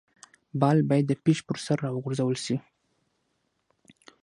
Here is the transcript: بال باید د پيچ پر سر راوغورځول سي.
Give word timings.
بال 0.59 0.77
باید 0.89 1.05
د 1.07 1.13
پيچ 1.23 1.39
پر 1.47 1.57
سر 1.65 1.77
راوغورځول 1.85 2.37
سي. 2.45 2.55